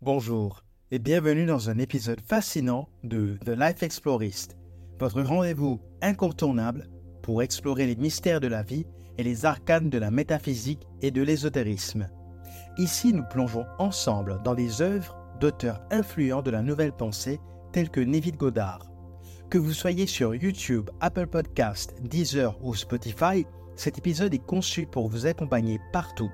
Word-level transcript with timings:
Bonjour 0.00 0.62
et 0.92 1.00
bienvenue 1.00 1.44
dans 1.44 1.70
un 1.70 1.78
épisode 1.78 2.20
fascinant 2.20 2.88
de 3.02 3.36
The 3.44 3.48
Life 3.48 3.82
Explorist, 3.82 4.56
votre 5.00 5.22
rendez-vous 5.22 5.80
incontournable 6.02 6.88
pour 7.20 7.42
explorer 7.42 7.84
les 7.84 7.96
mystères 7.96 8.38
de 8.38 8.46
la 8.46 8.62
vie 8.62 8.86
et 9.18 9.24
les 9.24 9.44
arcanes 9.44 9.90
de 9.90 9.98
la 9.98 10.12
métaphysique 10.12 10.86
et 11.02 11.10
de 11.10 11.20
l'ésotérisme. 11.20 12.08
Ici, 12.78 13.12
nous 13.12 13.24
plongeons 13.28 13.66
ensemble 13.80 14.40
dans 14.44 14.54
les 14.54 14.82
œuvres 14.82 15.18
d'auteurs 15.40 15.82
influents 15.90 16.42
de 16.42 16.52
la 16.52 16.62
nouvelle 16.62 16.92
pensée 16.92 17.40
tels 17.72 17.90
que 17.90 18.00
Neville 18.00 18.36
Goddard. 18.36 18.92
Que 19.50 19.58
vous 19.58 19.72
soyez 19.72 20.06
sur 20.06 20.32
YouTube, 20.32 20.90
Apple 21.00 21.26
Podcast, 21.26 21.96
Deezer 22.02 22.56
ou 22.64 22.76
Spotify, 22.76 23.44
cet 23.74 23.98
épisode 23.98 24.32
est 24.32 24.46
conçu 24.46 24.86
pour 24.86 25.08
vous 25.08 25.26
accompagner 25.26 25.80
partout 25.92 26.30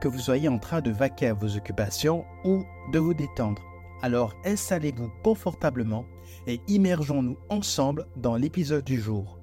que 0.00 0.08
vous 0.08 0.18
soyez 0.18 0.48
en 0.48 0.58
train 0.58 0.80
de 0.80 0.90
vaquer 0.90 1.28
à 1.28 1.34
vos 1.34 1.56
occupations 1.56 2.24
ou 2.44 2.64
de 2.92 2.98
vous 2.98 3.14
détendre. 3.14 3.62
Alors 4.02 4.34
installez-vous 4.44 5.10
confortablement 5.22 6.06
et 6.46 6.60
immergeons-nous 6.68 7.36
ensemble 7.50 8.06
dans 8.16 8.36
l'épisode 8.36 8.84
du 8.84 8.98
jour. 8.98 9.38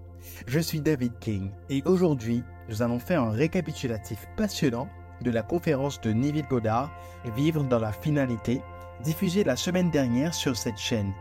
Je 0.47 0.59
suis 0.59 0.81
David 0.81 1.19
King 1.19 1.51
et 1.69 1.83
aujourd'hui 1.85 2.43
nous 2.69 2.81
allons 2.81 2.99
faire 2.99 3.21
un 3.21 3.31
récapitulatif 3.31 4.27
passionnant 4.35 4.89
de 5.21 5.31
la 5.31 5.43
conférence 5.43 6.01
de 6.01 6.11
Neville 6.11 6.47
Goddard 6.47 6.91
Vivre 7.35 7.63
dans 7.63 7.79
la 7.79 7.91
finalité, 7.91 8.61
diffusée 9.03 9.43
la 9.43 9.55
semaine 9.55 9.91
dernière 9.91 10.33
sur 10.33 10.55
cette 10.55 10.77
chaîne. 10.77 11.13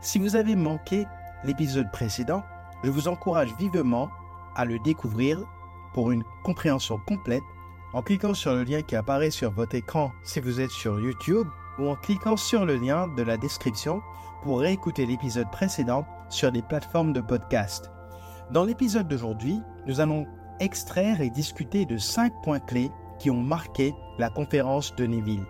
Si 0.00 0.18
vous 0.18 0.36
avez 0.36 0.54
manqué 0.54 1.06
l'épisode 1.44 1.90
précédent, 1.90 2.42
je 2.84 2.90
vous 2.90 3.08
encourage 3.08 3.54
vivement 3.58 4.10
à 4.54 4.64
le 4.64 4.78
découvrir 4.80 5.42
pour 5.92 6.10
une 6.10 6.24
compréhension 6.44 6.98
complète 7.06 7.42
en 7.92 8.02
cliquant 8.02 8.34
sur 8.34 8.54
le 8.54 8.62
lien 8.62 8.82
qui 8.82 8.96
apparaît 8.96 9.30
sur 9.30 9.50
votre 9.50 9.74
écran 9.74 10.12
si 10.22 10.40
vous 10.40 10.60
êtes 10.60 10.70
sur 10.70 11.00
YouTube 11.00 11.46
ou 11.78 11.88
en 11.88 11.96
cliquant 11.96 12.36
sur 12.36 12.64
le 12.64 12.76
lien 12.76 13.08
de 13.08 13.22
la 13.22 13.36
description 13.36 14.02
pour 14.42 14.60
réécouter 14.60 15.06
l'épisode 15.06 15.50
précédent 15.50 16.06
sur 16.28 16.50
les 16.50 16.62
plateformes 16.62 17.12
de 17.12 17.20
podcast. 17.20 17.90
Dans 18.52 18.64
l'épisode 18.64 19.08
d'aujourd'hui, 19.08 19.60
nous 19.86 20.00
allons 20.00 20.26
extraire 20.60 21.20
et 21.20 21.30
discuter 21.30 21.86
de 21.86 21.96
cinq 21.96 22.32
points 22.42 22.60
clés 22.60 22.90
qui 23.18 23.30
ont 23.30 23.42
marqué 23.42 23.94
la 24.18 24.30
conférence 24.30 24.94
de 24.96 25.06
Neville. 25.06 25.44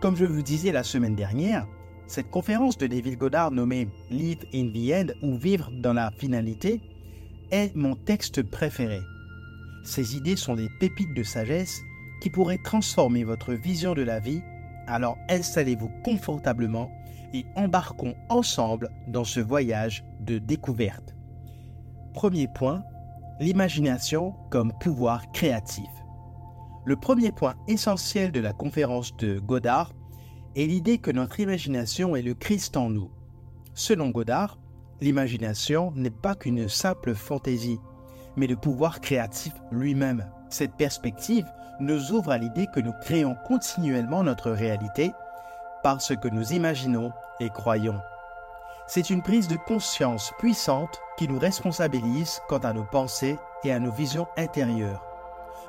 Comme 0.00 0.16
je 0.16 0.24
vous 0.24 0.42
disais 0.42 0.72
la 0.72 0.82
semaine 0.82 1.14
dernière, 1.14 1.66
cette 2.06 2.30
conférence 2.30 2.76
de 2.76 2.86
Neville 2.86 3.16
Goddard 3.16 3.50
nommée 3.50 3.88
Live 4.10 4.44
in 4.52 4.68
the 4.68 4.92
End 4.92 5.12
ou 5.22 5.36
Vivre 5.36 5.70
dans 5.72 5.94
la 5.94 6.10
finalité 6.10 6.80
est 7.50 7.74
mon 7.74 7.94
texte 7.94 8.42
préféré. 8.42 9.00
Ces 9.84 10.16
idées 10.16 10.36
sont 10.36 10.54
des 10.54 10.68
pépites 10.80 11.14
de 11.14 11.22
sagesse 11.22 11.82
qui 12.20 12.30
pourraient 12.30 12.58
transformer 12.64 13.22
votre 13.22 13.52
vision 13.52 13.94
de 13.94 14.02
la 14.02 14.18
vie, 14.18 14.42
alors 14.86 15.18
installez-vous 15.28 15.90
confortablement 16.02 16.90
et 17.34 17.44
embarquons 17.54 18.14
ensemble 18.30 18.88
dans 19.08 19.24
ce 19.24 19.40
voyage 19.40 20.04
de 20.20 20.38
découverte. 20.38 21.14
Premier 22.14 22.48
point, 22.48 22.82
l'imagination 23.40 24.34
comme 24.50 24.72
pouvoir 24.80 25.30
créatif. 25.32 25.88
Le 26.86 26.96
premier 26.96 27.32
point 27.32 27.54
essentiel 27.68 28.32
de 28.32 28.40
la 28.40 28.52
conférence 28.52 29.16
de 29.16 29.38
Godard 29.38 29.92
est 30.56 30.66
l'idée 30.66 30.98
que 30.98 31.10
notre 31.10 31.40
imagination 31.40 32.16
est 32.16 32.22
le 32.22 32.34
Christ 32.34 32.76
en 32.76 32.88
nous. 32.88 33.10
Selon 33.74 34.10
Godard, 34.10 34.58
l'imagination 35.00 35.92
n'est 35.96 36.10
pas 36.10 36.34
qu'une 36.34 36.68
simple 36.68 37.14
fantaisie, 37.14 37.80
mais 38.36 38.46
le 38.46 38.56
pouvoir 38.56 39.00
créatif 39.00 39.52
lui-même. 39.70 40.26
Cette 40.48 40.74
perspective 40.74 41.46
nous 41.80 42.12
ouvre 42.12 42.30
à 42.30 42.38
l'idée 42.38 42.66
que 42.66 42.80
nous 42.80 42.92
créons 43.00 43.36
continuellement 43.46 44.22
notre 44.22 44.50
réalité 44.50 45.12
par 45.82 46.00
ce 46.00 46.14
que 46.14 46.28
nous 46.28 46.52
imaginons 46.52 47.12
et 47.40 47.50
croyons. 47.50 48.00
C'est 48.86 49.10
une 49.10 49.22
prise 49.22 49.48
de 49.48 49.56
conscience 49.56 50.32
puissante 50.38 51.00
qui 51.16 51.26
nous 51.26 51.38
responsabilise 51.38 52.40
quant 52.48 52.58
à 52.58 52.72
nos 52.72 52.84
pensées 52.84 53.38
et 53.64 53.72
à 53.72 53.78
nos 53.78 53.90
visions 53.90 54.28
intérieures. 54.36 55.02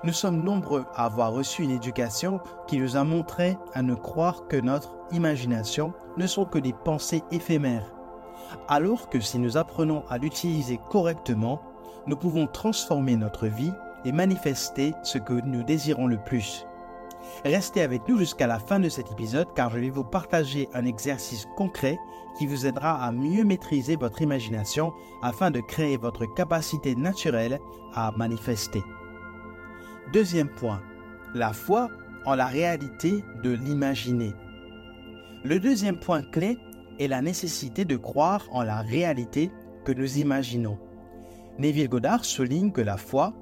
Nous 0.04 0.14
sommes 0.14 0.44
nombreux 0.44 0.86
à 0.96 1.06
avoir 1.06 1.32
reçu 1.32 1.64
une 1.64 1.72
éducation 1.72 2.40
qui 2.68 2.78
nous 2.78 2.98
a 2.98 3.04
montré 3.04 3.58
à 3.74 3.82
ne 3.82 3.96
croire 3.96 4.48
que 4.48 4.58
notre 4.58 4.96
imagination 5.12 5.94
ne 6.18 6.28
sont 6.28 6.46
que 6.46 6.60
des 6.60 6.74
pensées 6.74 7.24
éphémères, 7.32 7.92
alors 8.68 9.10
que 9.10 9.20
si 9.20 9.40
nous 9.40 9.58
apprenons 9.58 10.04
à 10.10 10.18
l'utiliser 10.18 10.80
correctement, 10.90 11.62
nous 12.08 12.16
pouvons 12.16 12.48
transformer 12.48 13.16
notre 13.16 13.48
vie 13.48 13.74
et 14.06 14.12
manifester 14.12 14.94
ce 15.04 15.18
que 15.18 15.34
nous 15.34 15.64
désirons 15.64 16.08
le 16.08 16.18
plus. 16.18 16.66
Restez 17.44 17.82
avec 17.82 18.08
nous 18.08 18.18
jusqu'à 18.18 18.48
la 18.48 18.60
fin 18.60 18.80
de 18.80 18.90
cet 18.90 19.12
épisode 19.12 19.48
car 19.56 19.72
je 19.72 19.80
vais 19.80 19.90
vous 19.90 20.04
partager 20.04 20.70
un 20.74 20.86
exercice 20.86 21.48
concret 21.58 21.98
qui 22.38 22.46
vous 22.46 22.66
aidera 22.66 23.04
à 23.04 23.12
mieux 23.12 23.44
maîtriser 23.44 23.96
votre 23.96 24.22
imagination 24.22 24.94
afin 25.22 25.52
de 25.52 25.60
créer 25.60 25.98
votre 25.98 26.26
capacité 26.36 26.96
naturelle 26.96 27.60
à 27.94 28.12
manifester. 28.18 28.84
Deuxième 30.14 30.50
point, 30.50 30.82
la 31.34 31.54
foi 31.54 31.90
en 32.26 32.36
la 32.36 32.46
réalité 32.46 33.24
de 33.44 33.52
l'imaginer. 33.52 34.34
Le 35.44 35.60
deuxième 35.60 36.00
point 36.00 36.22
clé 36.22 36.58
est 37.00 37.08
la 37.08 37.22
nécessité 37.22 37.86
de 37.86 37.98
croire 37.98 38.46
en 38.52 38.64
la 38.64 38.82
réalité 38.82 39.52
que 39.84 39.92
nous 39.92 40.18
imaginons. 40.18 40.78
Neville 41.58 41.90
Goddard 41.90 42.26
souligne 42.26 42.72
que 42.72 42.82
la 42.82 42.98
foi 42.98 43.34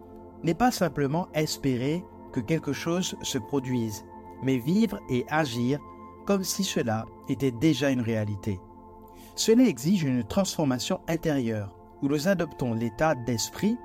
n'est 0.43 0.53
pas 0.53 0.71
simplement 0.71 1.27
espérer 1.33 2.03
que 2.31 2.39
quelque 2.39 2.73
chose 2.73 3.15
se 3.21 3.37
produise, 3.37 4.05
mais 4.43 4.57
vivre 4.57 4.99
et 5.09 5.25
agir 5.29 5.79
comme 6.25 6.43
si 6.43 6.63
cela 6.63 7.05
était 7.29 7.51
déjà 7.51 7.89
une 7.89 8.01
réalité. 8.01 8.59
Cela 9.35 9.63
exige 9.63 10.03
une 10.03 10.23
transformation 10.23 10.99
intérieure 11.07 11.75
où 12.01 12.07
nous 12.07 12.27
adoptons 12.27 12.73
l'état 12.73 13.15
d'esprit 13.15 13.77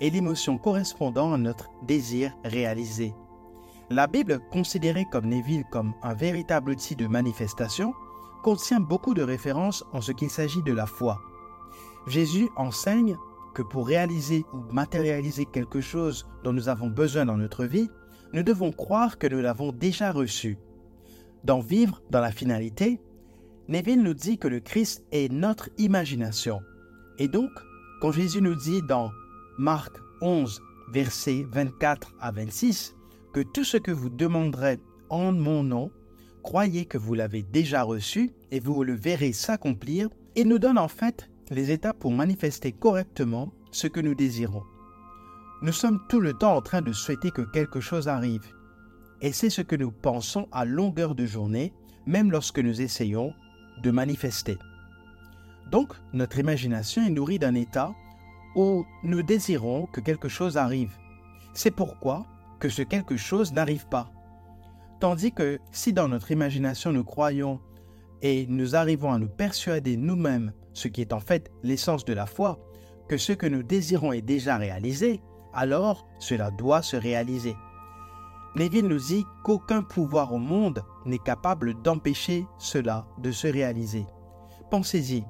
et 0.00 0.10
l'émotion 0.10 0.58
correspondant 0.58 1.32
à 1.32 1.38
notre 1.38 1.70
désir 1.82 2.32
réalisé. 2.44 3.14
La 3.90 4.06
Bible, 4.06 4.40
considérée 4.50 5.06
comme 5.10 5.26
Neville 5.26 5.64
comme 5.70 5.92
un 6.02 6.14
véritable 6.14 6.70
outil 6.70 6.96
de 6.96 7.06
manifestation, 7.06 7.92
contient 8.42 8.80
beaucoup 8.80 9.14
de 9.14 9.22
références 9.22 9.84
en 9.92 10.00
ce 10.00 10.12
qu'il 10.12 10.30
s'agit 10.30 10.62
de 10.62 10.72
la 10.72 10.86
foi. 10.86 11.20
Jésus 12.06 12.48
enseigne 12.56 13.16
que 13.54 13.62
pour 13.62 13.86
réaliser 13.86 14.44
ou 14.52 14.72
matérialiser 14.72 15.46
quelque 15.46 15.80
chose 15.80 16.26
dont 16.42 16.52
nous 16.52 16.68
avons 16.68 16.88
besoin 16.88 17.24
dans 17.24 17.36
notre 17.36 17.64
vie, 17.64 17.88
nous 18.32 18.42
devons 18.42 18.72
croire 18.72 19.16
que 19.16 19.26
nous 19.26 19.40
l'avons 19.40 19.72
déjà 19.72 20.12
reçu. 20.12 20.58
Dans 21.44 21.60
Vivre 21.60 22.02
dans 22.10 22.20
la 22.20 22.32
finalité, 22.32 23.00
Neville 23.68 24.02
nous 24.02 24.14
dit 24.14 24.38
que 24.38 24.48
le 24.48 24.60
Christ 24.60 25.04
est 25.12 25.32
notre 25.32 25.70
imagination. 25.78 26.60
Et 27.18 27.28
donc, 27.28 27.50
quand 28.00 28.12
Jésus 28.12 28.42
nous 28.42 28.56
dit 28.56 28.82
dans 28.82 29.10
Marc 29.56 29.94
11, 30.20 30.60
versets 30.92 31.46
24 31.50 32.14
à 32.20 32.32
26, 32.32 32.94
que 33.32 33.40
tout 33.40 33.64
ce 33.64 33.76
que 33.76 33.90
vous 33.90 34.10
demanderez 34.10 34.80
en 35.08 35.32
mon 35.32 35.62
nom, 35.62 35.90
croyez 36.42 36.86
que 36.86 36.98
vous 36.98 37.14
l'avez 37.14 37.42
déjà 37.42 37.82
reçu 37.82 38.32
et 38.50 38.60
vous 38.60 38.82
le 38.84 38.94
verrez 38.94 39.32
s'accomplir, 39.32 40.08
il 40.36 40.48
nous 40.48 40.58
donne 40.58 40.78
en 40.78 40.88
fait 40.88 41.30
les 41.50 41.70
étapes 41.70 41.98
pour 41.98 42.12
manifester 42.12 42.72
correctement 42.72 43.52
ce 43.70 43.86
que 43.86 44.00
nous 44.00 44.14
désirons. 44.14 44.62
Nous 45.62 45.72
sommes 45.72 46.00
tout 46.08 46.20
le 46.20 46.34
temps 46.34 46.56
en 46.56 46.62
train 46.62 46.82
de 46.82 46.92
souhaiter 46.92 47.30
que 47.30 47.42
quelque 47.42 47.80
chose 47.80 48.08
arrive. 48.08 48.46
Et 49.20 49.32
c'est 49.32 49.50
ce 49.50 49.62
que 49.62 49.76
nous 49.76 49.90
pensons 49.90 50.48
à 50.52 50.64
longueur 50.64 51.14
de 51.14 51.26
journée, 51.26 51.72
même 52.06 52.30
lorsque 52.30 52.58
nous 52.58 52.82
essayons 52.82 53.32
de 53.82 53.90
manifester. 53.90 54.58
Donc, 55.70 55.92
notre 56.12 56.38
imagination 56.38 57.04
est 57.04 57.10
nourrie 57.10 57.38
d'un 57.38 57.54
état 57.54 57.92
où 58.54 58.84
nous 59.02 59.22
désirons 59.22 59.86
que 59.86 60.00
quelque 60.00 60.28
chose 60.28 60.56
arrive. 60.56 60.92
C'est 61.54 61.70
pourquoi 61.70 62.26
que 62.60 62.68
ce 62.68 62.82
quelque 62.82 63.16
chose 63.16 63.52
n'arrive 63.52 63.86
pas. 63.88 64.10
Tandis 65.00 65.32
que 65.32 65.58
si 65.72 65.92
dans 65.92 66.08
notre 66.08 66.30
imagination 66.30 66.92
nous 66.92 67.04
croyons 67.04 67.60
et 68.22 68.46
nous 68.48 68.76
arrivons 68.76 69.12
à 69.12 69.18
nous 69.18 69.28
persuader 69.28 69.96
nous-mêmes 69.96 70.52
ce 70.74 70.88
qui 70.88 71.00
est 71.00 71.12
en 71.12 71.20
fait 71.20 71.50
l'essence 71.62 72.04
de 72.04 72.12
la 72.12 72.26
foi, 72.26 72.58
que 73.08 73.16
ce 73.16 73.32
que 73.32 73.46
nous 73.46 73.62
désirons 73.62 74.12
est 74.12 74.22
déjà 74.22 74.56
réalisé, 74.56 75.20
alors 75.54 76.06
cela 76.18 76.50
doit 76.50 76.82
se 76.82 76.96
réaliser. 76.96 77.56
Neville 78.56 78.86
nous 78.86 78.98
dit 78.98 79.24
qu'aucun 79.42 79.82
pouvoir 79.82 80.32
au 80.32 80.38
monde 80.38 80.84
n'est 81.06 81.18
capable 81.18 81.80
d'empêcher 81.82 82.46
cela 82.58 83.06
de 83.18 83.32
se 83.32 83.48
réaliser. 83.48 84.06
Pensez-y, 84.70 85.24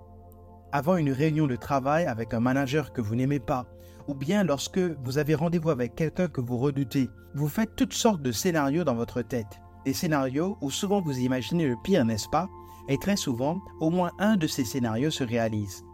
avant 0.72 0.96
une 0.96 1.12
réunion 1.12 1.46
de 1.46 1.56
travail 1.56 2.04
avec 2.06 2.34
un 2.34 2.40
manager 2.40 2.92
que 2.92 3.00
vous 3.00 3.14
n'aimez 3.14 3.40
pas, 3.40 3.66
ou 4.08 4.14
bien 4.14 4.44
lorsque 4.44 4.78
vous 4.78 5.18
avez 5.18 5.34
rendez-vous 5.34 5.70
avec 5.70 5.94
quelqu'un 5.94 6.28
que 6.28 6.40
vous 6.40 6.58
redoutez, 6.58 7.08
vous 7.34 7.48
faites 7.48 7.74
toutes 7.76 7.94
sortes 7.94 8.22
de 8.22 8.32
scénarios 8.32 8.84
dans 8.84 8.94
votre 8.94 9.22
tête. 9.22 9.60
Des 9.84 9.94
scénarios 9.94 10.58
où 10.60 10.70
souvent 10.70 11.00
vous 11.00 11.18
imaginez 11.18 11.66
le 11.66 11.76
pire, 11.82 12.04
n'est-ce 12.04 12.28
pas? 12.28 12.48
Et 12.88 12.98
très 12.98 13.16
souvent, 13.16 13.60
au 13.80 13.90
moins 13.90 14.12
un 14.18 14.36
de 14.36 14.46
ces 14.46 14.64
scénarios 14.64 15.10
se 15.10 15.24
réalise. 15.24 15.84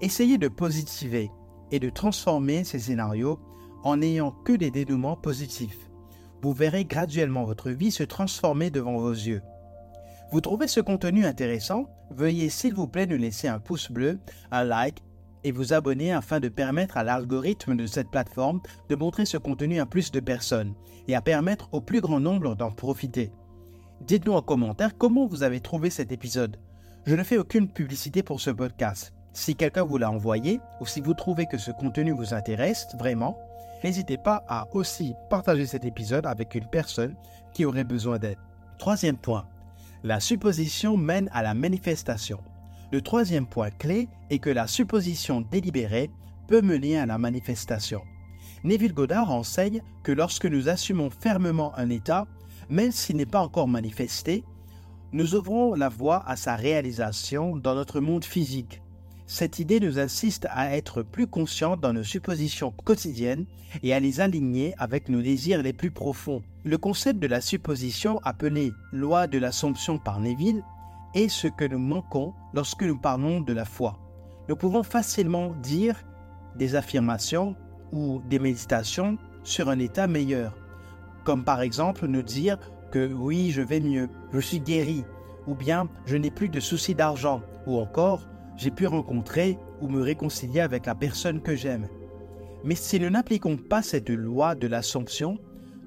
Essayez 0.00 0.38
de 0.38 0.48
positiver 0.48 1.30
et 1.70 1.78
de 1.78 1.90
transformer 1.90 2.64
ces 2.64 2.78
scénarios 2.78 3.38
en 3.84 3.98
n'ayant 3.98 4.32
que 4.44 4.52
des 4.52 4.70
dénouements 4.70 5.16
positifs. 5.16 5.90
Vous 6.42 6.52
verrez 6.52 6.84
graduellement 6.84 7.44
votre 7.44 7.70
vie 7.70 7.90
se 7.90 8.02
transformer 8.02 8.70
devant 8.70 8.98
vos 8.98 9.12
yeux. 9.12 9.42
Vous 10.32 10.40
trouvez 10.40 10.66
ce 10.66 10.80
contenu 10.80 11.24
intéressant? 11.24 11.86
Veuillez 12.10 12.48
s'il 12.48 12.74
vous 12.74 12.88
plaît 12.88 13.06
nous 13.06 13.16
laisser 13.16 13.48
un 13.48 13.58
pouce 13.58 13.90
bleu, 13.90 14.18
un 14.50 14.64
like 14.64 15.02
et 15.44 15.52
vous 15.52 15.72
abonner 15.72 16.12
afin 16.12 16.40
de 16.40 16.48
permettre 16.48 16.96
à 16.96 17.04
l'algorithme 17.04 17.76
de 17.76 17.86
cette 17.86 18.10
plateforme 18.10 18.60
de 18.88 18.96
montrer 18.96 19.24
ce 19.24 19.36
contenu 19.36 19.80
à 19.80 19.86
plus 19.86 20.10
de 20.10 20.20
personnes 20.20 20.74
et 21.08 21.14
à 21.14 21.20
permettre 21.20 21.68
au 21.72 21.80
plus 21.80 22.00
grand 22.00 22.20
nombre 22.20 22.54
d'en 22.54 22.70
profiter. 22.70 23.32
Dites-nous 24.06 24.32
en 24.32 24.42
commentaire 24.42 24.98
comment 24.98 25.26
vous 25.26 25.44
avez 25.44 25.60
trouvé 25.60 25.88
cet 25.88 26.10
épisode. 26.10 26.56
Je 27.06 27.14
ne 27.14 27.22
fais 27.22 27.38
aucune 27.38 27.68
publicité 27.68 28.24
pour 28.24 28.40
ce 28.40 28.50
podcast. 28.50 29.14
Si 29.32 29.54
quelqu'un 29.54 29.84
vous 29.84 29.96
l'a 29.96 30.10
envoyé 30.10 30.58
ou 30.80 30.86
si 30.86 31.00
vous 31.00 31.14
trouvez 31.14 31.46
que 31.46 31.56
ce 31.56 31.70
contenu 31.70 32.10
vous 32.10 32.34
intéresse 32.34 32.88
vraiment, 32.98 33.38
n'hésitez 33.84 34.18
pas 34.18 34.44
à 34.48 34.66
aussi 34.72 35.14
partager 35.30 35.66
cet 35.66 35.84
épisode 35.84 36.26
avec 36.26 36.56
une 36.56 36.66
personne 36.66 37.14
qui 37.54 37.64
aurait 37.64 37.84
besoin 37.84 38.18
d'aide. 38.18 38.38
Troisième 38.76 39.16
point, 39.16 39.46
la 40.02 40.18
supposition 40.18 40.96
mène 40.96 41.30
à 41.32 41.44
la 41.44 41.54
manifestation. 41.54 42.40
Le 42.90 43.02
troisième 43.02 43.46
point 43.46 43.70
clé 43.70 44.08
est 44.30 44.40
que 44.40 44.50
la 44.50 44.66
supposition 44.66 45.42
délibérée 45.42 46.10
peut 46.48 46.60
mener 46.60 46.98
à 46.98 47.06
la 47.06 47.18
manifestation. 47.18 48.02
Neville 48.64 48.94
Goddard 48.94 49.30
enseigne 49.30 49.80
que 50.02 50.10
lorsque 50.10 50.46
nous 50.46 50.68
assumons 50.68 51.08
fermement 51.08 51.72
un 51.78 51.88
état, 51.88 52.26
même 52.70 52.92
s'il 52.92 53.16
n'est 53.16 53.26
pas 53.26 53.40
encore 53.40 53.68
manifesté, 53.68 54.44
nous 55.12 55.34
ouvrons 55.34 55.74
la 55.74 55.88
voie 55.88 56.22
à 56.26 56.36
sa 56.36 56.56
réalisation 56.56 57.56
dans 57.56 57.74
notre 57.74 58.00
monde 58.00 58.24
physique. 58.24 58.82
Cette 59.26 59.58
idée 59.58 59.80
nous 59.80 59.98
insiste 59.98 60.46
à 60.50 60.76
être 60.76 61.02
plus 61.02 61.26
conscients 61.26 61.76
dans 61.76 61.92
nos 61.92 62.02
suppositions 62.02 62.72
quotidiennes 62.84 63.46
et 63.82 63.94
à 63.94 64.00
les 64.00 64.20
aligner 64.20 64.74
avec 64.78 65.08
nos 65.08 65.22
désirs 65.22 65.62
les 65.62 65.72
plus 65.72 65.90
profonds. 65.90 66.42
Le 66.64 66.76
concept 66.76 67.18
de 67.18 67.26
la 67.26 67.40
supposition 67.40 68.20
appelé 68.24 68.72
loi 68.92 69.26
de 69.26 69.38
l'assomption 69.38 69.98
par 69.98 70.20
Neville 70.20 70.62
est 71.14 71.28
ce 71.28 71.46
que 71.46 71.64
nous 71.64 71.78
manquons 71.78 72.34
lorsque 72.52 72.82
nous 72.82 72.98
parlons 72.98 73.40
de 73.40 73.52
la 73.52 73.64
foi. 73.64 73.98
Nous 74.48 74.56
pouvons 74.56 74.82
facilement 74.82 75.54
dire 75.62 75.96
des 76.56 76.74
affirmations 76.74 77.56
ou 77.92 78.20
des 78.28 78.38
méditations 78.38 79.18
sur 79.44 79.68
un 79.68 79.78
état 79.78 80.06
meilleur, 80.06 80.54
comme 81.24 81.44
par 81.44 81.62
exemple 81.62 82.06
nous 82.06 82.22
dire 82.22 82.58
que 82.90 83.12
oui, 83.12 83.50
je 83.50 83.62
vais 83.62 83.80
mieux, 83.80 84.08
je 84.32 84.40
suis 84.40 84.60
guéri, 84.60 85.04
ou 85.46 85.54
bien 85.54 85.88
je 86.06 86.16
n'ai 86.16 86.30
plus 86.30 86.48
de 86.48 86.60
soucis 86.60 86.94
d'argent, 86.94 87.42
ou 87.66 87.78
encore 87.78 88.26
j'ai 88.56 88.70
pu 88.70 88.86
rencontrer 88.86 89.58
ou 89.80 89.88
me 89.88 90.02
réconcilier 90.02 90.60
avec 90.60 90.86
la 90.86 90.94
personne 90.94 91.40
que 91.40 91.56
j'aime. 91.56 91.88
Mais 92.64 92.74
si 92.74 93.00
nous 93.00 93.10
n'appliquons 93.10 93.56
pas 93.56 93.82
cette 93.82 94.10
loi 94.10 94.54
de 94.54 94.68
l'assomption, 94.68 95.38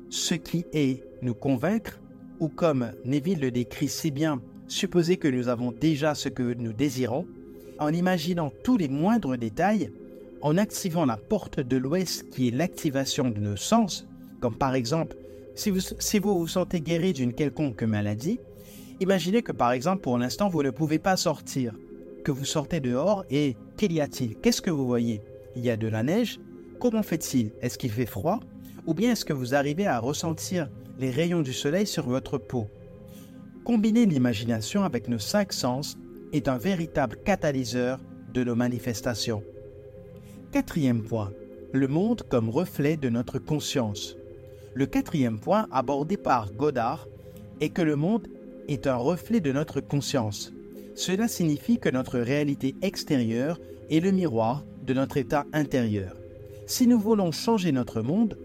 ce 0.09 0.33
qui 0.35 0.65
est 0.73 1.03
nous 1.21 1.33
convaincre, 1.33 1.99
ou 2.39 2.49
comme 2.49 2.91
Neville 3.05 3.39
le 3.39 3.51
décrit 3.51 3.87
si 3.87 4.11
bien 4.11 4.41
supposer 4.67 5.17
que 5.17 5.27
nous 5.27 5.47
avons 5.47 5.71
déjà 5.71 6.15
ce 6.15 6.27
que 6.27 6.53
nous 6.53 6.73
désirons, 6.73 7.27
en 7.79 7.93
imaginant 7.93 8.51
tous 8.63 8.77
les 8.77 8.87
moindres 8.87 9.37
détails, 9.37 9.91
en 10.41 10.57
activant 10.57 11.05
la 11.05 11.17
porte 11.17 11.59
de 11.59 11.77
l'Ouest 11.77 12.29
qui 12.29 12.47
est 12.47 12.51
l'activation 12.51 13.29
de 13.29 13.39
nos 13.39 13.55
sens, 13.55 14.07
comme 14.41 14.55
par 14.55 14.75
exemple, 14.75 15.15
si 15.55 16.19
vous, 16.19 16.39
vous 16.39 16.47
sentez 16.47 16.81
guéri 16.81 17.13
d'une 17.13 17.33
quelconque 17.33 17.83
maladie, 17.83 18.39
imaginez 18.99 19.41
que 19.41 19.51
par 19.51 19.71
exemple 19.71 20.01
pour 20.01 20.17
l'instant 20.17 20.49
vous 20.49 20.63
ne 20.63 20.69
pouvez 20.69 20.99
pas 20.99 21.17
sortir, 21.17 21.73
que 22.23 22.31
vous 22.31 22.45
sortez 22.45 22.79
dehors 22.79 23.23
et 23.29 23.55
qu'il 23.77 23.93
y 23.93 24.01
a-t-il? 24.01 24.35
Qu'est-ce 24.35 24.61
que 24.61 24.71
vous 24.71 24.85
voyez? 24.85 25.21
Il 25.55 25.63
y 25.63 25.69
a 25.69 25.77
de 25.77 25.87
la 25.87 26.03
neige? 26.03 26.39
Comment 26.79 27.03
fait-il? 27.03 27.51
Est-ce 27.61 27.77
qu'il 27.77 27.91
fait 27.91 28.05
froid? 28.05 28.39
Ou 28.85 28.93
bien 28.93 29.13
est-ce 29.13 29.25
que 29.25 29.33
vous 29.33 29.55
arrivez 29.55 29.87
à 29.87 29.99
ressentir 29.99 30.69
les 30.99 31.09
rayons 31.09 31.41
du 31.41 31.53
soleil 31.53 31.87
sur 31.87 32.07
votre 32.07 32.37
peau? 32.37 32.67
Combiner 33.63 34.05
l'imagination 34.05 34.83
avec 34.83 35.07
nos 35.07 35.19
cinq 35.19 35.53
sens 35.53 35.97
est 36.33 36.47
un 36.47 36.57
véritable 36.57 37.17
catalyseur 37.23 37.99
de 38.33 38.43
nos 38.43 38.55
manifestations. 38.55 39.43
Quatrième 40.51 41.03
point, 41.03 41.31
le 41.71 41.87
monde 41.87 42.23
comme 42.29 42.49
reflet 42.49 42.97
de 42.97 43.09
notre 43.09 43.39
conscience. 43.39 44.17
Le 44.77 44.85
quatrième 44.85 45.39
point 45.39 45.69
abordé 45.71 46.17
par 46.17 46.51
Godard 46.51 47.07
est 47.61 47.69
que 47.69 47.81
le 47.81 47.95
monde 47.95 48.27
est 48.67 48.87
un 48.87 48.97
reflet 48.97 49.39
de 49.39 49.53
notre 49.53 49.79
conscience. 49.79 50.51
Cela 50.95 51.29
signifie 51.29 51.79
que 51.79 51.87
notre 51.87 52.19
réalité 52.19 52.75
extérieure 52.81 53.57
est 53.89 54.01
le 54.01 54.11
miroir 54.11 54.65
de 54.85 54.93
notre 54.93 55.15
état 55.15 55.45
intérieur. 55.53 56.17
Si 56.67 56.87
nous 56.87 56.99
voulons 56.99 57.31
changer 57.31 57.71
notre 57.71 58.01
monde, 58.01 58.37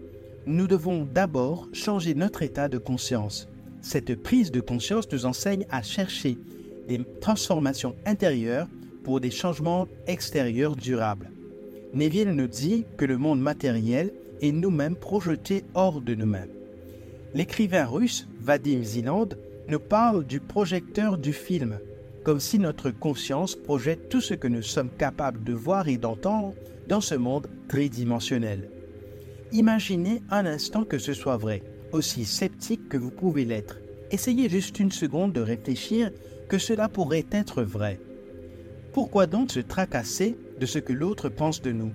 nous 0.45 0.67
devons 0.67 1.03
d'abord 1.03 1.67
changer 1.73 2.15
notre 2.15 2.43
état 2.43 2.69
de 2.69 2.77
conscience. 2.77 3.49
Cette 3.81 4.15
prise 4.15 4.51
de 4.51 4.61
conscience 4.61 5.11
nous 5.11 5.25
enseigne 5.25 5.65
à 5.69 5.81
chercher 5.81 6.37
des 6.87 7.01
transformations 7.19 7.93
intérieures 8.05 8.69
pour 9.03 9.19
des 9.19 9.31
changements 9.31 9.85
extérieurs 10.07 10.77
durables. 10.77 11.29
Neville 11.93 12.31
nous 12.31 12.47
dit 12.47 12.85
que 12.95 13.03
le 13.03 13.17
monde 13.17 13.41
matériel 13.41 14.13
est 14.41 14.51
nous-mêmes 14.51 14.95
projetés 14.95 15.63
hors 15.73 16.01
de 16.01 16.15
nous-mêmes. 16.15 16.49
L'écrivain 17.33 17.85
russe 17.85 18.27
Vadim 18.39 18.83
Zinand 18.83 19.29
nous 19.67 19.79
parle 19.79 20.25
du 20.25 20.39
projecteur 20.39 21.17
du 21.17 21.33
film, 21.33 21.79
comme 22.23 22.39
si 22.39 22.59
notre 22.59 22.91
conscience 22.91 23.55
projette 23.55 24.09
tout 24.09 24.21
ce 24.21 24.33
que 24.33 24.47
nous 24.47 24.61
sommes 24.61 24.89
capables 24.97 25.43
de 25.43 25.53
voir 25.53 25.87
et 25.87 25.97
d'entendre 25.97 26.53
dans 26.87 27.01
ce 27.01 27.15
monde 27.15 27.47
tridimensionnel. 27.67 28.69
Imaginez 29.51 30.21
un 30.29 30.45
instant 30.45 30.83
que 30.83 30.97
ce 30.97 31.13
soit 31.13 31.37
vrai 31.37 31.63
aussi 31.93 32.25
sceptique 32.25 32.89
que 32.89 32.97
vous 32.97 33.11
pouvez 33.11 33.45
l'être. 33.45 33.77
Essayez 34.11 34.49
juste 34.49 34.79
une 34.79 34.91
seconde 34.91 35.33
de 35.33 35.41
réfléchir 35.41 36.11
que 36.47 36.57
cela 36.57 36.89
pourrait 36.89 37.25
être 37.31 37.63
vrai. 37.63 37.99
Pourquoi 38.93 39.25
donc 39.27 39.51
se 39.51 39.59
tracasser 39.59 40.37
de 40.59 40.65
ce 40.65 40.79
que 40.79 40.93
l'autre 40.93 41.29
pense 41.29 41.61
de 41.61 41.71
nous? 41.71 41.91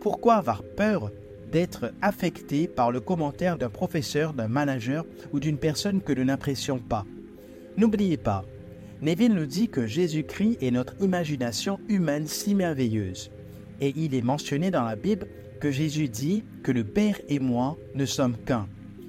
Pourquoi 0.00 0.34
avoir 0.34 0.62
peur 0.62 1.10
d'être 1.50 1.92
affecté 2.02 2.68
par 2.68 2.90
le 2.90 3.00
commentaire 3.00 3.58
d'un 3.58 3.70
professeur, 3.70 4.32
d'un 4.32 4.48
manager 4.48 5.04
ou 5.32 5.40
d'une 5.40 5.58
personne 5.58 6.00
que 6.00 6.12
nous 6.12 6.24
n'apprécions 6.24 6.78
pas 6.78 7.04
N'oubliez 7.76 8.16
pas, 8.16 8.44
Neville 9.02 9.34
nous 9.34 9.46
dit 9.46 9.68
que 9.68 9.86
Jésus-Christ 9.86 10.58
est 10.60 10.72
notre 10.72 10.94
imagination 11.00 11.78
humaine 11.88 12.26
si 12.26 12.54
merveilleuse. 12.56 13.30
Et 13.80 13.94
il 13.96 14.14
est 14.14 14.22
mentionné 14.22 14.72
dans 14.72 14.82
la 14.82 14.96
Bible 14.96 15.28
que 15.60 15.70
Jésus 15.70 16.08
dit 16.08 16.42
que 16.64 16.72
le 16.72 16.82
Père 16.82 17.20
et 17.28 17.38
moi 17.38 17.76
ne 17.94 18.04
sommes 18.04 18.36
qu'un 18.36 18.66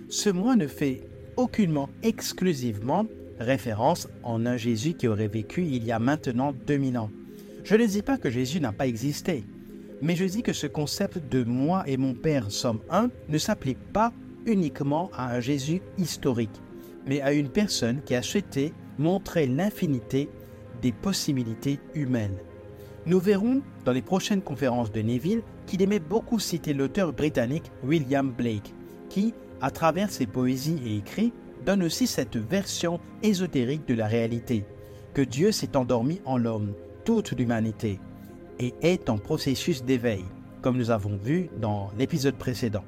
ce 0.10 0.30
moi 0.30 0.56
ne 0.56 0.68
fait 0.68 1.04
aucunement 1.38 1.88
exclusivement 2.02 3.06
référence 3.40 4.10
en 4.24 4.46
un 4.46 4.58
Jésus 4.58 4.96
qui 4.96 5.08
aurait 5.08 5.28
vécu 5.28 5.64
il 5.64 5.86
y 5.86 5.92
a 5.92 6.00
maintenant 6.00 6.54
2000 6.66 6.98
ans. 6.98 7.12
Je 7.64 7.76
ne 7.76 7.86
dis 7.86 8.02
pas 8.02 8.18
que 8.18 8.30
Jésus 8.30 8.60
n'a 8.60 8.72
pas 8.72 8.88
existé, 8.88 9.44
mais 10.02 10.16
je 10.16 10.26
dis 10.26 10.44
que 10.44 10.54
ce 10.54 10.68
concept 10.68 11.20
de 11.30 11.44
moi 11.44 11.84
et 11.88 11.98
mon 11.98 12.14
Père 12.14 12.52
sommes 12.52 12.80
un 12.90 13.10
ne 13.28 13.38
s'applique 13.38 13.92
pas 13.92 14.14
uniquement 14.46 15.10
à 15.16 15.34
un 15.36 15.40
Jésus 15.40 15.82
historique, 15.98 16.62
mais 17.06 17.22
à 17.22 17.34
une 17.34 17.50
personne 17.50 18.02
qui 18.04 18.16
a 18.16 18.22
souhaité 18.22 18.74
montrer 18.98 19.48
l'infinité 19.48 20.30
des 20.82 20.92
possibilités 20.92 21.80
humaines. 21.94 22.38
Nous 23.06 23.20
verrons 23.20 23.62
dans 23.86 23.92
les 23.92 24.02
prochaines 24.02 24.42
conférences 24.42 24.92
de 24.92 25.02
Neville 25.02 25.42
qu'il 25.66 25.82
aimait 25.82 26.00
beaucoup 26.00 26.40
citer 26.40 26.74
l'auteur 26.74 27.14
britannique 27.14 27.72
William 27.84 28.32
Blake, 28.32 28.74
qui, 29.10 29.34
à 29.62 29.72
travers 29.72 30.12
ses 30.12 30.26
poésies 30.26 30.80
et 30.86 30.98
écrits, 30.98 31.34
donne 31.66 31.84
aussi 31.84 32.08
cette 32.08 32.38
version 32.38 33.00
ésotérique 33.24 33.88
de 33.88 33.94
la 33.94 34.08
réalité, 34.08 34.66
que 35.14 35.22
Dieu 35.22 35.52
s'est 35.52 35.76
endormi 35.76 36.22
en 36.26 36.38
l'homme, 36.38 36.74
toute 37.04 37.32
l'humanité, 37.32 38.00
et 38.60 38.74
est 38.82 39.10
en 39.10 39.18
processus 39.18 39.84
d'éveil, 39.84 40.24
comme 40.62 40.78
nous 40.78 40.92
avons 40.92 41.18
vu 41.18 41.50
dans 41.58 41.90
l'épisode 41.98 42.36
précédent. 42.36 42.84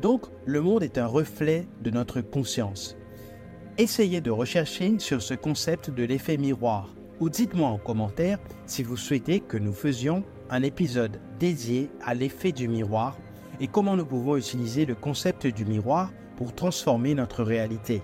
Donc, 0.00 0.26
le 0.44 0.60
monde 0.60 0.82
est 0.82 0.98
un 0.98 1.06
reflet 1.06 1.66
de 1.82 1.90
notre 1.90 2.20
conscience. 2.20 2.96
Essayez 3.78 4.20
de 4.20 4.30
rechercher 4.30 4.98
sur 4.98 5.22
ce 5.22 5.34
concept 5.34 5.90
de 5.90 6.04
l'effet 6.04 6.36
miroir, 6.36 6.94
ou 7.20 7.28
dites-moi 7.28 7.68
en 7.68 7.78
commentaire 7.78 8.38
si 8.66 8.82
vous 8.82 8.96
souhaitez 8.96 9.40
que 9.40 9.56
nous 9.56 9.72
faisions 9.72 10.24
un 10.50 10.62
épisode 10.62 11.20
dédié 11.38 11.90
à 12.04 12.14
l'effet 12.14 12.52
du 12.52 12.68
miroir 12.68 13.16
et 13.60 13.66
comment 13.66 13.96
nous 13.96 14.06
pouvons 14.06 14.36
utiliser 14.36 14.84
le 14.84 14.94
concept 14.94 15.46
du 15.46 15.64
miroir 15.64 16.12
pour 16.36 16.54
transformer 16.54 17.14
notre 17.14 17.42
réalité. 17.42 18.02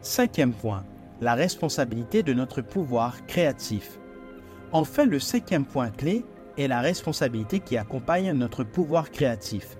Cinquième 0.00 0.52
point, 0.52 0.84
la 1.20 1.34
responsabilité 1.34 2.22
de 2.22 2.32
notre 2.32 2.62
pouvoir 2.62 3.26
créatif. 3.26 3.98
Enfin, 4.72 5.06
le 5.06 5.18
cinquième 5.18 5.64
point 5.64 5.90
clé 5.90 6.24
est 6.58 6.68
la 6.68 6.80
responsabilité 6.80 7.60
qui 7.60 7.78
accompagne 7.78 8.32
notre 8.32 8.64
pouvoir 8.64 9.10
créatif. 9.10 9.78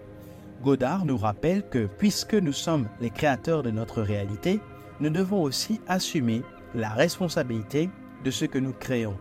Godard 0.63 1.05
nous 1.05 1.19
rappelle 1.19 1.69
que 1.69 1.87
puisque 1.87 2.35
nous 2.35 2.53
sommes 2.53 2.89
les 3.01 3.11
créateurs 3.11 3.63
de 3.63 3.71
notre 3.71 4.01
réalité, 4.03 4.61
nous 5.01 5.11
devons 5.11 5.43
aussi 5.43 5.81
assumer 5.87 6.43
la 6.75 6.89
responsabilité 6.89 7.91
de 8.25 8.31
ce 8.31 8.47
que 8.47 8.59
nous 8.59 8.73
créons. 8.73 9.17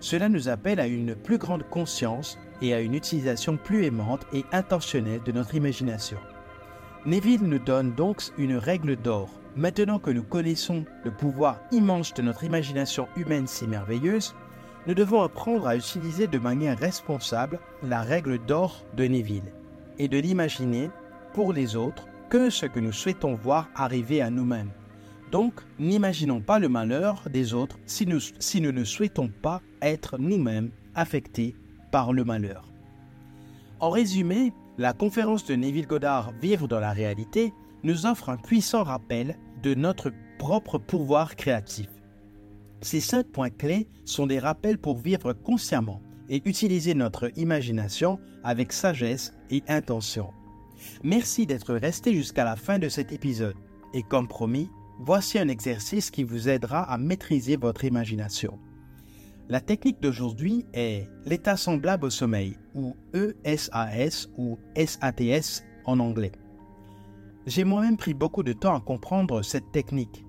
Cela 0.00 0.28
nous 0.28 0.48
appelle 0.48 0.80
à 0.80 0.86
une 0.86 1.14
plus 1.14 1.38
grande 1.38 1.64
conscience 1.68 2.38
et 2.62 2.74
à 2.74 2.80
une 2.80 2.94
utilisation 2.94 3.56
plus 3.56 3.84
aimante 3.84 4.26
et 4.32 4.44
intentionnelle 4.52 5.22
de 5.24 5.32
notre 5.32 5.54
imagination. 5.54 6.18
Neville 7.06 7.42
nous 7.42 7.58
donne 7.58 7.94
donc 7.94 8.22
une 8.38 8.56
règle 8.56 8.96
d'or. 8.96 9.28
Maintenant 9.56 9.98
que 9.98 10.10
nous 10.10 10.22
connaissons 10.22 10.84
le 11.04 11.10
pouvoir 11.10 11.60
immense 11.70 12.12
de 12.14 12.22
notre 12.22 12.44
imagination 12.44 13.06
humaine 13.16 13.46
si 13.46 13.66
merveilleuse, 13.66 14.34
nous 14.86 14.94
devons 14.94 15.22
apprendre 15.22 15.66
à 15.66 15.76
utiliser 15.76 16.26
de 16.26 16.38
manière 16.38 16.78
responsable 16.78 17.58
la 17.82 18.02
règle 18.02 18.38
d'or 18.38 18.84
de 18.96 19.04
Neville 19.04 19.52
et 19.98 20.08
de 20.08 20.18
l'imaginer 20.18 20.90
pour 21.32 21.52
les 21.52 21.76
autres 21.76 22.06
que 22.28 22.50
ce 22.50 22.66
que 22.66 22.80
nous 22.80 22.92
souhaitons 22.92 23.34
voir 23.34 23.68
arriver 23.74 24.20
à 24.20 24.30
nous-mêmes. 24.30 24.70
Donc, 25.30 25.54
n'imaginons 25.78 26.40
pas 26.40 26.58
le 26.58 26.68
malheur 26.68 27.24
des 27.30 27.54
autres 27.54 27.78
si 27.86 28.06
nous, 28.06 28.20
si 28.20 28.60
nous 28.60 28.72
ne 28.72 28.84
souhaitons 28.84 29.28
pas 29.28 29.62
être 29.82 30.18
nous-mêmes 30.18 30.70
affectés 30.94 31.54
par 31.90 32.12
le 32.12 32.24
malheur. 32.24 32.68
En 33.80 33.90
résumé, 33.90 34.52
la 34.78 34.92
conférence 34.92 35.44
de 35.44 35.54
Neville 35.54 35.86
Goddard 35.86 36.32
Vivre 36.40 36.68
dans 36.68 36.80
la 36.80 36.92
réalité 36.92 37.52
nous 37.82 38.06
offre 38.06 38.28
un 38.28 38.36
puissant 38.36 38.82
rappel 38.82 39.36
de 39.62 39.74
notre 39.74 40.12
propre 40.38 40.78
pouvoir 40.78 41.36
créatif. 41.36 41.88
Ces 42.84 43.00
cinq 43.00 43.28
points 43.28 43.48
clés 43.48 43.88
sont 44.04 44.26
des 44.26 44.38
rappels 44.38 44.76
pour 44.76 44.98
vivre 44.98 45.32
consciemment 45.32 46.02
et 46.28 46.42
utiliser 46.44 46.92
notre 46.92 47.30
imagination 47.38 48.20
avec 48.42 48.74
sagesse 48.74 49.32
et 49.48 49.62
intention. 49.68 50.28
Merci 51.02 51.46
d'être 51.46 51.74
resté 51.74 52.12
jusqu'à 52.12 52.44
la 52.44 52.56
fin 52.56 52.78
de 52.78 52.90
cet 52.90 53.10
épisode. 53.10 53.56
Et 53.94 54.02
comme 54.02 54.28
promis, 54.28 54.68
voici 55.00 55.38
un 55.38 55.48
exercice 55.48 56.10
qui 56.10 56.24
vous 56.24 56.50
aidera 56.50 56.82
à 56.82 56.98
maîtriser 56.98 57.56
votre 57.56 57.86
imagination. 57.86 58.58
La 59.48 59.62
technique 59.62 60.02
d'aujourd'hui 60.02 60.66
est 60.74 61.08
l'état 61.24 61.56
semblable 61.56 62.04
au 62.04 62.10
sommeil, 62.10 62.58
ou 62.74 62.94
ESAS 63.14 64.28
ou 64.36 64.58
SATS 64.76 65.64
en 65.86 66.00
anglais. 66.00 66.32
J'ai 67.46 67.64
moi-même 67.64 67.96
pris 67.96 68.12
beaucoup 68.12 68.42
de 68.42 68.52
temps 68.52 68.76
à 68.76 68.80
comprendre 68.80 69.40
cette 69.40 69.72
technique. 69.72 70.26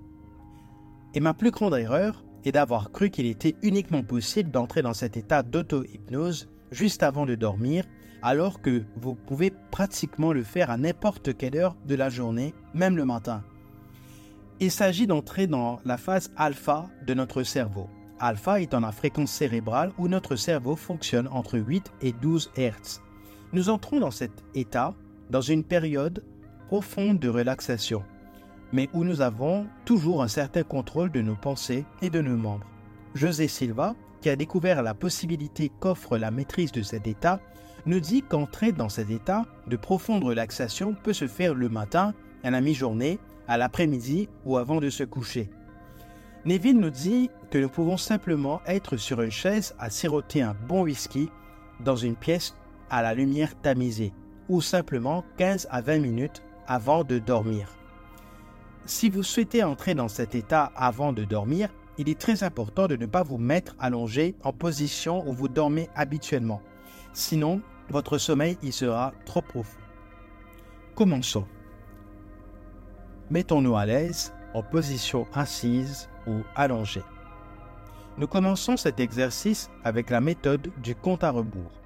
Et 1.12 1.20
ma 1.20 1.34
plus 1.34 1.50
grande 1.50 1.74
erreur 1.74 2.25
est 2.46 2.52
d'avoir 2.52 2.92
cru 2.92 3.10
qu'il 3.10 3.26
était 3.26 3.56
uniquement 3.62 4.02
possible 4.02 4.50
d'entrer 4.50 4.82
dans 4.82 4.94
cet 4.94 5.16
état 5.16 5.42
d'auto-hypnose 5.42 6.48
juste 6.70 7.02
avant 7.02 7.26
de 7.26 7.34
dormir 7.34 7.84
alors 8.22 8.60
que 8.60 8.84
vous 8.96 9.14
pouvez 9.14 9.52
pratiquement 9.70 10.32
le 10.32 10.42
faire 10.42 10.70
à 10.70 10.76
n'importe 10.76 11.36
quelle 11.36 11.56
heure 11.56 11.76
de 11.86 11.94
la 11.94 12.08
journée, 12.08 12.54
même 12.74 12.96
le 12.96 13.04
matin. 13.04 13.44
Il 14.58 14.70
s'agit 14.70 15.06
d'entrer 15.06 15.46
dans 15.46 15.80
la 15.84 15.96
phase 15.96 16.32
alpha 16.36 16.86
de 17.06 17.14
notre 17.14 17.42
cerveau. 17.42 17.88
Alpha 18.18 18.60
étant 18.60 18.80
la 18.80 18.92
fréquence 18.92 19.30
cérébrale 19.30 19.92
où 19.98 20.08
notre 20.08 20.36
cerveau 20.36 20.76
fonctionne 20.76 21.28
entre 21.28 21.58
8 21.58 21.92
et 22.00 22.12
12 22.12 22.50
Hz. 22.56 23.00
Nous 23.52 23.68
entrons 23.68 24.00
dans 24.00 24.10
cet 24.10 24.32
état 24.54 24.94
dans 25.30 25.42
une 25.42 25.62
période 25.62 26.24
profonde 26.68 27.18
de 27.18 27.28
relaxation, 27.28 28.02
mais 28.76 28.90
où 28.92 29.04
nous 29.04 29.22
avons 29.22 29.66
toujours 29.86 30.22
un 30.22 30.28
certain 30.28 30.62
contrôle 30.62 31.10
de 31.10 31.22
nos 31.22 31.34
pensées 31.34 31.86
et 32.02 32.10
de 32.10 32.20
nos 32.20 32.36
membres. 32.36 32.66
José 33.14 33.48
Silva, 33.48 33.94
qui 34.20 34.28
a 34.28 34.36
découvert 34.36 34.82
la 34.82 34.92
possibilité 34.92 35.72
qu'offre 35.80 36.18
la 36.18 36.30
maîtrise 36.30 36.72
de 36.72 36.82
cet 36.82 37.06
état, 37.06 37.40
nous 37.86 38.00
dit 38.00 38.20
qu'entrer 38.20 38.72
dans 38.72 38.90
cet 38.90 39.08
état 39.08 39.46
de 39.66 39.78
profonde 39.78 40.24
relaxation 40.24 40.94
peut 41.02 41.14
se 41.14 41.26
faire 41.26 41.54
le 41.54 41.70
matin, 41.70 42.12
à 42.44 42.50
la 42.50 42.60
mi-journée, 42.60 43.18
à 43.48 43.56
l'après-midi 43.56 44.28
ou 44.44 44.58
avant 44.58 44.78
de 44.78 44.90
se 44.90 45.04
coucher. 45.04 45.48
Neville 46.44 46.78
nous 46.78 46.90
dit 46.90 47.30
que 47.50 47.56
nous 47.56 47.70
pouvons 47.70 47.96
simplement 47.96 48.60
être 48.66 48.98
sur 48.98 49.22
une 49.22 49.30
chaise 49.30 49.74
à 49.78 49.88
siroter 49.88 50.42
un 50.42 50.54
bon 50.68 50.82
whisky 50.82 51.30
dans 51.80 51.96
une 51.96 52.14
pièce 52.14 52.54
à 52.90 53.00
la 53.00 53.14
lumière 53.14 53.58
tamisée, 53.62 54.12
ou 54.50 54.60
simplement 54.60 55.24
15 55.38 55.66
à 55.70 55.80
20 55.80 55.98
minutes 55.98 56.42
avant 56.66 57.04
de 57.04 57.18
dormir. 57.18 57.76
Si 58.86 59.10
vous 59.10 59.24
souhaitez 59.24 59.64
entrer 59.64 59.94
dans 59.94 60.06
cet 60.06 60.36
état 60.36 60.70
avant 60.76 61.12
de 61.12 61.24
dormir, 61.24 61.68
il 61.98 62.08
est 62.08 62.20
très 62.20 62.44
important 62.44 62.86
de 62.86 62.94
ne 62.94 63.06
pas 63.06 63.24
vous 63.24 63.36
mettre 63.36 63.74
allongé 63.80 64.36
en 64.44 64.52
position 64.52 65.28
où 65.28 65.32
vous 65.32 65.48
dormez 65.48 65.88
habituellement. 65.96 66.62
Sinon, 67.12 67.62
votre 67.90 68.16
sommeil 68.16 68.56
y 68.62 68.70
sera 68.70 69.12
trop 69.24 69.42
profond. 69.42 69.80
Commençons. 70.94 71.46
Mettons-nous 73.28 73.76
à 73.76 73.86
l'aise 73.86 74.32
en 74.54 74.62
position 74.62 75.26
assise 75.34 76.08
ou 76.28 76.42
allongée. 76.54 77.02
Nous 78.18 78.28
commençons 78.28 78.76
cet 78.76 79.00
exercice 79.00 79.68
avec 79.82 80.10
la 80.10 80.20
méthode 80.20 80.70
du 80.80 80.94
compte 80.94 81.24
à 81.24 81.30
rebours. 81.30 81.82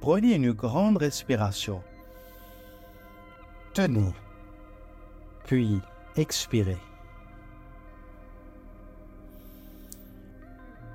Prenez 0.00 0.34
une 0.34 0.52
grande 0.52 0.96
respiration. 0.96 1.82
Tenez. 3.74 4.12
Puis 5.44 5.80
expirez. 6.16 6.78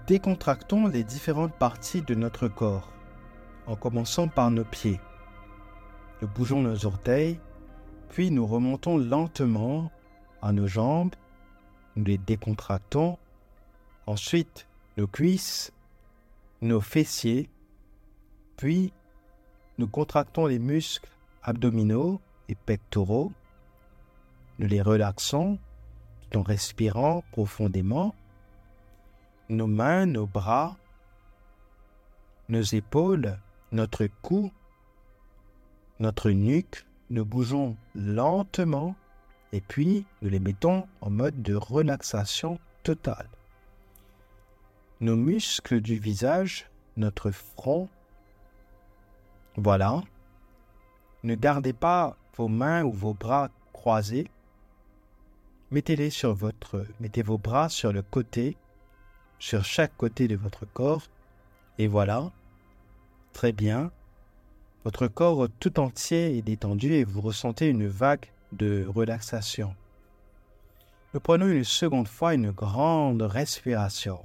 Décontractons 0.07 0.87
les 0.87 1.03
différentes 1.03 1.53
parties 1.53 2.01
de 2.01 2.13
notre 2.13 2.47
corps 2.47 2.91
en 3.65 3.75
commençant 3.75 4.27
par 4.27 4.51
nos 4.51 4.63
pieds. 4.63 4.99
Nous 6.21 6.27
bougeons 6.27 6.61
nos 6.61 6.85
orteils, 6.85 7.39
puis 8.09 8.29
nous 8.29 8.45
remontons 8.45 8.97
lentement 8.97 9.91
à 10.41 10.51
nos 10.51 10.67
jambes, 10.67 11.15
nous 11.95 12.05
les 12.05 12.17
décontractons, 12.17 13.17
ensuite 14.05 14.67
nos 14.97 15.07
cuisses, 15.07 15.71
nos 16.61 16.81
fessiers, 16.81 17.49
puis 18.57 18.93
nous 19.77 19.87
contractons 19.87 20.45
les 20.45 20.59
muscles 20.59 21.09
abdominaux 21.43 22.21
et 22.47 22.55
pectoraux, 22.55 23.31
nous 24.59 24.67
les 24.67 24.81
relaxons 24.81 25.59
tout 26.29 26.39
en 26.39 26.43
respirant 26.43 27.23
profondément, 27.31 28.15
nos 29.49 29.67
mains, 29.67 30.05
nos 30.05 30.25
bras, 30.25 30.75
nos 32.49 32.61
épaules, 32.61 33.39
notre 33.71 34.07
cou, 34.21 34.51
notre 35.99 36.31
nuque, 36.31 36.85
nous 37.09 37.25
bougeons 37.25 37.77
lentement 37.93 38.95
et 39.51 39.61
puis 39.61 40.05
nous 40.21 40.29
les 40.29 40.39
mettons 40.39 40.87
en 41.01 41.09
mode 41.09 41.41
de 41.41 41.55
relaxation 41.55 42.59
totale. 42.83 43.29
Nos 45.01 45.15
muscles 45.15 45.81
du 45.81 45.99
visage, 45.99 46.69
notre 46.97 47.31
front, 47.31 47.89
voilà. 49.57 50.01
Ne 51.23 51.35
gardez 51.35 51.73
pas 51.73 52.17
vos 52.35 52.47
mains 52.47 52.83
ou 52.83 52.91
vos 52.91 53.13
bras 53.13 53.49
croisés. 53.71 54.29
Mettez-les 55.75 56.09
sur 56.09 56.33
votre, 56.33 56.85
mettez 57.01 57.21
vos 57.21 57.37
bras 57.37 57.67
sur 57.67 57.91
le 57.91 58.01
côté, 58.01 58.55
sur 59.39 59.65
chaque 59.65 59.97
côté 59.97 60.29
de 60.29 60.37
votre 60.37 60.65
corps, 60.65 61.03
et 61.77 61.87
voilà, 61.87 62.31
Très 63.33 63.51
bien. 63.51 63.91
Votre 64.85 65.07
corps 65.07 65.49
tout 65.59 65.77
entier 65.81 66.37
est 66.37 66.41
détendu 66.41 66.93
et 66.93 67.03
vous 67.03 67.19
ressentez 67.19 67.67
une 67.67 67.87
vague 67.87 68.31
de 68.53 68.87
relaxation. 68.87 69.75
Nous 71.13 71.19
prenons 71.19 71.49
une 71.49 71.65
seconde 71.65 72.07
fois 72.07 72.35
une 72.35 72.51
grande 72.51 73.21
respiration. 73.21 74.21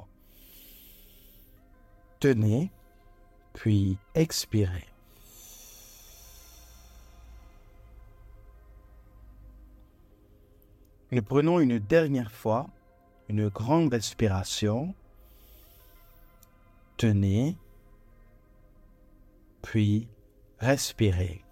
Tenez, 2.21 2.71
puis 3.55 3.99
expirez. 4.15 4.90
Nous 11.13 11.23
prenons 11.23 11.59
une 11.59 11.81
dernière 11.81 12.31
fois 12.31 12.69
une 13.29 13.49
grande 13.49 13.93
respiration. 13.93 14.95
Tenez, 16.97 17.57
puis 19.63 20.07
respirez. 20.59 21.43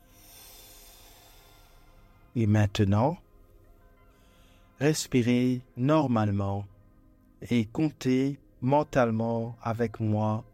Et 2.37 2.47
maintenant, 2.47 3.19
respirez 4.79 5.61
normalement 5.77 6.65
et 7.51 7.65
comptez 7.67 8.39
mentalement 8.61 9.57
avec 9.63 9.99
moi 9.99 10.45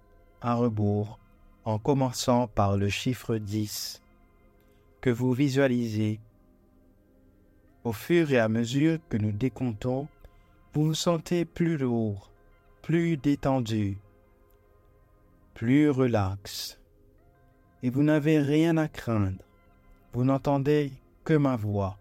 un 0.40 0.54
rebours 0.54 1.18
en 1.64 1.78
commençant 1.78 2.46
par 2.48 2.76
le 2.76 2.88
chiffre 2.88 3.36
10 3.36 4.00
que 5.02 5.10
vous 5.10 5.32
visualisez. 5.32 6.20
Au 7.84 7.92
fur 7.92 8.32
et 8.32 8.38
à 8.38 8.48
mesure 8.48 8.98
que 9.08 9.16
nous 9.16 9.32
décomptons, 9.32 10.08
vous 10.72 10.86
vous 10.86 10.94
sentez 10.94 11.44
plus 11.44 11.76
lourd, 11.76 12.30
plus 12.82 13.16
détendu, 13.16 13.98
plus 15.54 15.90
relax 15.90 16.78
et 17.84 17.90
vous 17.90 18.02
n'avez 18.02 18.38
rien 18.38 18.78
à 18.78 18.88
craindre. 18.88 19.44
Vous 20.14 20.24
n'entendez 20.24 20.90
que 21.22 21.34
ma 21.34 21.54
voix. 21.54 21.98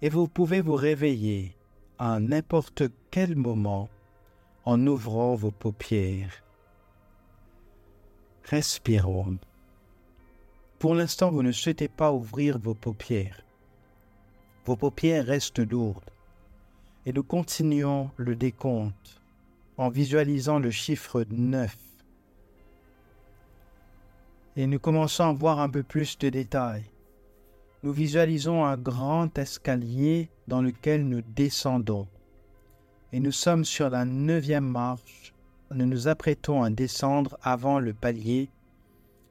Et 0.00 0.08
vous 0.08 0.28
pouvez 0.28 0.60
vous 0.60 0.76
réveiller 0.76 1.56
à 1.98 2.20
n'importe 2.20 2.84
quel 3.10 3.34
moment 3.34 3.88
en 4.64 4.86
ouvrant 4.86 5.34
vos 5.34 5.50
paupières. 5.50 6.44
Respirons. 8.44 9.38
Pour 10.78 10.94
l'instant, 10.94 11.32
vous 11.32 11.42
ne 11.42 11.50
souhaitez 11.50 11.88
pas 11.88 12.12
ouvrir 12.12 12.60
vos 12.60 12.74
paupières. 12.74 13.45
Vos 14.66 14.74
paupières 14.74 15.26
restent 15.26 15.60
lourdes. 15.60 16.10
Et 17.06 17.12
nous 17.12 17.22
continuons 17.22 18.10
le 18.16 18.34
décompte 18.34 19.22
en 19.76 19.90
visualisant 19.90 20.58
le 20.58 20.72
chiffre 20.72 21.24
9. 21.30 21.76
Et 24.56 24.66
nous 24.66 24.80
commençons 24.80 25.22
à 25.22 25.32
voir 25.32 25.60
un 25.60 25.68
peu 25.68 25.84
plus 25.84 26.18
de 26.18 26.30
détails. 26.30 26.90
Nous 27.84 27.92
visualisons 27.92 28.64
un 28.64 28.76
grand 28.76 29.38
escalier 29.38 30.30
dans 30.48 30.62
lequel 30.62 31.06
nous 31.06 31.22
descendons. 31.22 32.08
Et 33.12 33.20
nous 33.20 33.30
sommes 33.30 33.64
sur 33.64 33.88
la 33.88 34.04
neuvième 34.04 34.68
marche. 34.68 35.32
Nous 35.72 35.86
nous 35.86 36.08
apprêtons 36.08 36.64
à 36.64 36.70
descendre 36.70 37.38
avant 37.42 37.78
le 37.78 37.94
palier. 37.94 38.48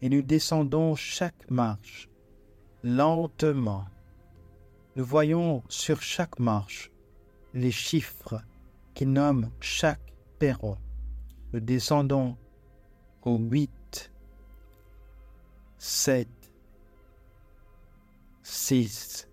Et 0.01 0.08
nous 0.08 0.22
descendons 0.22 0.96
chaque 0.96 1.50
marche, 1.51 2.08
lentement. 2.84 3.86
Nous 4.96 5.04
voyons 5.04 5.62
sur 5.68 6.02
chaque 6.02 6.40
marche 6.40 6.90
les 7.54 7.72
chiffres 7.72 8.42
qui 8.94 9.06
nomment 9.06 9.52
chaque 9.60 10.14
perron. 10.40 10.78
Nous 11.52 11.60
descendons 11.60 12.38
au 13.24 13.38
8, 13.38 14.12
7, 15.78 16.30
6, 18.42 19.28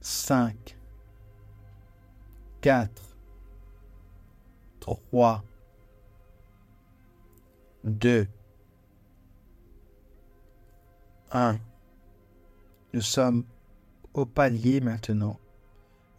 5, 0.00 0.76
4, 2.60 3.16
3, 4.80 5.44
2, 7.84 8.26
1. 11.30 11.58
Nous 12.92 13.00
sommes 13.00 13.44
palier 14.24 14.80
maintenant 14.80 15.38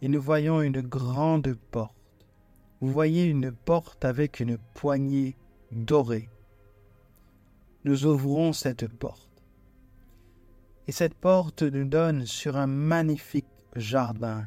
et 0.00 0.08
nous 0.08 0.20
voyons 0.20 0.62
une 0.62 0.80
grande 0.80 1.54
porte. 1.70 1.94
Vous 2.80 2.92
voyez 2.92 3.24
une 3.24 3.50
porte 3.52 4.04
avec 4.04 4.40
une 4.40 4.58
poignée 4.74 5.36
dorée. 5.72 6.28
Nous 7.84 8.06
ouvrons 8.06 8.52
cette 8.52 8.88
porte. 8.88 9.42
Et 10.86 10.92
cette 10.92 11.14
porte 11.14 11.62
nous 11.62 11.84
donne 11.84 12.24
sur 12.24 12.56
un 12.56 12.66
magnifique 12.66 13.46
jardin. 13.74 14.46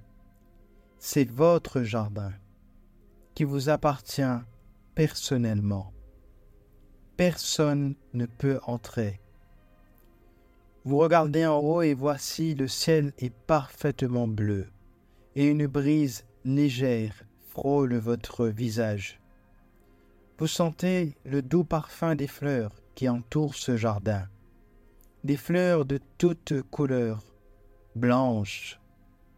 C'est 0.97 1.29
votre 1.29 1.83
jardin 1.83 2.31
qui 3.35 3.43
vous 3.43 3.69
appartient 3.69 4.39
personnellement. 4.95 5.93
Personne 7.17 7.95
ne 8.13 8.25
peut 8.25 8.59
entrer. 8.63 9.19
Vous 10.83 10.97
regardez 10.97 11.45
en 11.45 11.59
haut 11.59 11.83
et 11.83 11.93
voici 11.93 12.55
le 12.55 12.67
ciel 12.67 13.13
est 13.19 13.33
parfaitement 13.33 14.27
bleu 14.27 14.67
et 15.35 15.45
une 15.45 15.67
brise 15.67 16.25
légère 16.43 17.23
frôle 17.49 17.95
votre 17.97 18.47
visage. 18.47 19.19
Vous 20.39 20.47
sentez 20.47 21.15
le 21.23 21.43
doux 21.43 21.63
parfum 21.63 22.15
des 22.15 22.27
fleurs 22.27 22.71
qui 22.95 23.07
entourent 23.07 23.53
ce 23.53 23.77
jardin, 23.77 24.27
des 25.23 25.37
fleurs 25.37 25.85
de 25.85 25.99
toutes 26.17 26.63
couleurs, 26.71 27.23
blanches, 27.95 28.79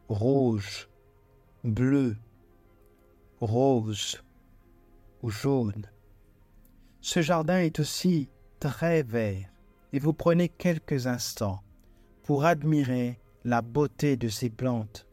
rouges, 0.08 0.88
bleues, 1.66 2.16
roses 3.42 4.24
ou 5.22 5.30
jaunes. 5.30 5.90
Ce 7.02 7.22
jardin 7.22 7.60
est 7.60 7.82
aussi 7.82 8.30
très 8.62 9.04
vert 9.04 9.53
et 9.94 10.00
vous 10.00 10.14
prenez 10.14 10.50
quelques 10.50 11.08
instants 11.08 11.62
pour 12.24 12.46
admirer 12.46 13.20
la 13.46 13.62
beauté 13.62 14.18
de 14.18 14.28
ces 14.28 14.50
plantes 14.50 15.08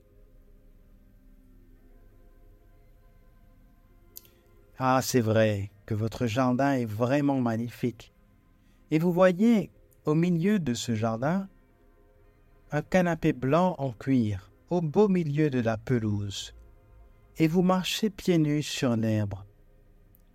Ah, 4.82 5.02
c'est 5.02 5.20
vrai 5.20 5.70
que 5.84 5.92
votre 5.92 6.26
jardin 6.26 6.72
est 6.72 6.86
vraiment 6.86 7.38
magnifique. 7.38 8.14
Et 8.90 8.98
vous 8.98 9.12
voyez 9.12 9.70
au 10.06 10.14
milieu 10.14 10.58
de 10.58 10.72
ce 10.72 10.94
jardin 10.94 11.50
un 12.72 12.80
canapé 12.80 13.34
blanc 13.34 13.74
en 13.76 13.92
cuir 13.92 14.50
au 14.70 14.80
beau 14.80 15.06
milieu 15.06 15.50
de 15.50 15.60
la 15.60 15.76
pelouse. 15.76 16.54
Et 17.36 17.46
vous 17.46 17.60
marchez 17.60 18.08
pieds 18.08 18.38
nus 18.38 18.62
sur 18.62 18.96
l'herbe 18.96 19.34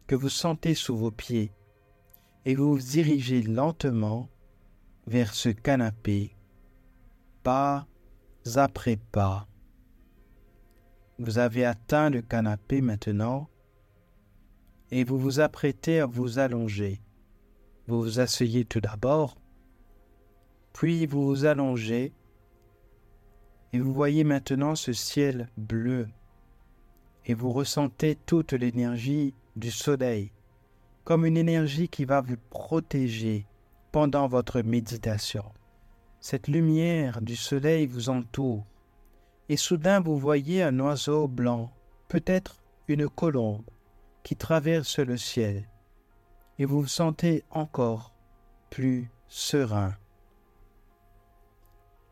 que 0.06 0.14
vous 0.14 0.30
sentez 0.30 0.76
sous 0.76 0.96
vos 0.96 1.10
pieds 1.10 1.52
et 2.46 2.54
vous 2.54 2.76
vous 2.76 2.82
dirigez 2.84 3.42
lentement 3.42 4.30
vers 5.08 5.34
ce 5.34 5.50
canapé, 5.50 6.36
pas 7.44 7.88
après 8.56 8.98
pas. 8.98 9.48
Vous 11.20 11.38
avez 11.38 11.66
atteint 11.66 12.10
le 12.10 12.22
canapé 12.22 12.82
maintenant 12.82 13.50
et 14.92 15.04
vous 15.04 15.18
vous 15.18 15.40
apprêtez 15.40 16.00
à 16.00 16.06
vous 16.06 16.40
allonger. 16.40 17.02
Vous 17.88 18.02
vous 18.02 18.20
asseyez 18.20 18.66
tout 18.66 18.82
d'abord, 18.82 19.38
puis 20.74 21.06
vous 21.06 21.24
vous 21.24 21.46
allongez, 21.46 22.14
et 23.74 23.80
vous 23.80 23.94
voyez 23.94 24.24
maintenant 24.24 24.74
ce 24.74 24.92
ciel 24.92 25.50
bleu, 25.56 26.08
et 27.26 27.36
vous 27.36 27.52
ressentez 27.52 28.16
toute 28.26 28.54
l'énergie 28.54 29.36
du 29.56 29.70
soleil, 29.70 30.32
comme 31.04 31.26
une 31.26 31.38
énergie 31.38 31.88
qui 31.88 32.06
va 32.06 32.22
vous 32.22 32.38
protéger 32.50 33.46
pendant 33.96 34.28
votre 34.28 34.62
méditation. 34.62 35.46
Cette 36.20 36.50
lumière 36.50 37.22
du 37.22 37.38
soleil 37.38 37.88
vous 37.88 38.10
entoure, 38.10 38.66
et 39.48 39.56
soudain 39.56 40.02
vous 40.02 40.18
voyez 40.18 40.64
un 40.64 40.78
oiseau 40.82 41.30
blanc, 41.30 41.72
peut-être 42.10 42.62
une 42.90 43.08
colombe, 43.08 43.64
qui 44.22 44.36
traverse 44.36 45.00
le 45.00 45.16
ciel, 45.16 45.70
et 46.60 46.66
vous 46.66 46.82
vous 46.82 46.88
sentez 46.88 47.46
encore 47.52 48.14
plus 48.70 49.10
serein. 49.30 49.94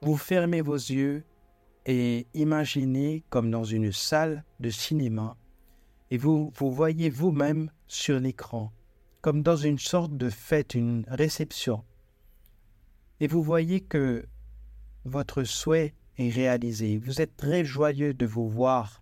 Vous 0.01 0.15
fermez 0.15 0.61
vos 0.61 0.75
yeux 0.75 1.25
et 1.85 2.27
imaginez 2.33 3.25
comme 3.29 3.51
dans 3.51 3.65
une 3.65 3.91
salle 3.91 4.45
de 4.61 4.69
cinéma, 4.69 5.35
et 6.11 6.17
vous 6.17 6.49
vous 6.55 6.71
voyez 6.71 7.09
vous-même 7.09 7.69
sur 7.87 8.21
l'écran, 8.21 8.71
comme 9.23 9.41
dans 9.41 9.57
une 9.57 9.79
sorte 9.79 10.15
de 10.15 10.29
fête, 10.29 10.75
une 10.75 11.05
réception. 11.07 11.83
Et 13.19 13.25
vous 13.25 13.41
voyez 13.41 13.81
que 13.81 14.27
votre 15.03 15.43
souhait 15.43 15.95
est 16.19 16.29
réalisé. 16.29 16.99
Vous 16.99 17.21
êtes 17.21 17.35
très 17.35 17.65
joyeux 17.65 18.13
de 18.13 18.27
vous 18.27 18.47
voir 18.47 19.01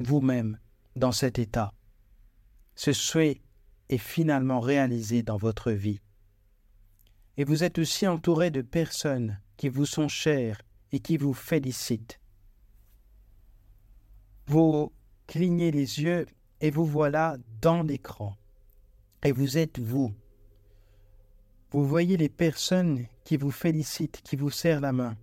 vous-même 0.00 0.58
dans 0.96 1.12
cet 1.12 1.38
état 1.38 1.72
ce 2.80 2.94
souhait 2.94 3.42
est 3.90 3.98
finalement 3.98 4.58
réalisé 4.58 5.22
dans 5.22 5.36
votre 5.36 5.70
vie. 5.70 6.00
Et 7.36 7.44
vous 7.44 7.62
êtes 7.62 7.78
aussi 7.78 8.06
entouré 8.06 8.50
de 8.50 8.62
personnes 8.62 9.38
qui 9.58 9.68
vous 9.68 9.84
sont 9.84 10.08
chères 10.08 10.62
et 10.90 10.98
qui 10.98 11.18
vous 11.18 11.34
félicitent. 11.34 12.20
Vous 14.46 14.94
clignez 15.26 15.70
les 15.70 16.00
yeux 16.00 16.24
et 16.62 16.70
vous 16.70 16.86
voilà 16.86 17.36
dans 17.60 17.82
l'écran. 17.82 18.39
Et 19.22 19.32
vous 19.32 19.58
êtes 19.58 19.78
vous. 19.78 20.14
Vous 21.72 21.84
voyez 21.86 22.16
les 22.16 22.28
personnes 22.28 23.06
qui 23.24 23.36
vous 23.36 23.50
félicitent, 23.50 24.22
qui 24.22 24.36
vous 24.36 24.50
serrent 24.50 24.80
la 24.80 24.92
main. 24.92 25.16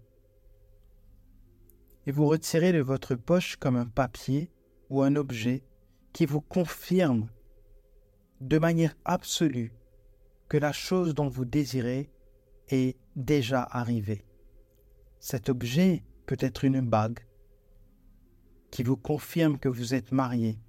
Et 2.06 2.12
vous 2.12 2.28
retirez 2.28 2.72
de 2.72 2.82
votre 2.82 3.16
poche 3.16 3.58
comme 3.58 3.76
un 3.76 3.88
papier 3.88 4.50
ou 4.90 5.02
un 5.02 5.16
objet 5.16 5.64
qui 6.14 6.26
vous 6.26 6.42
confirme 6.42 7.28
de 8.40 8.60
manière 8.60 8.96
absolue 9.04 9.74
que 10.48 10.58
la 10.58 10.72
chose 10.72 11.14
dont 11.14 11.28
vous 11.28 11.46
désirez 11.46 12.10
est 12.70 12.98
déjà 13.16 13.68
arrivée. 13.70 14.24
Cet 15.20 15.50
objet 15.50 16.04
peut 16.26 16.38
être 16.40 16.64
une 16.64 16.82
bague 16.82 17.20
qui 18.72 18.84
vous 18.84 18.98
confirme 18.98 19.58
que 19.58 19.70
vous 19.70 19.94
êtes 19.94 20.12
marié, 20.12 20.60